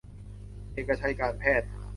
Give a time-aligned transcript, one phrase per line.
[0.73, 1.69] เอกชัยการแพทย์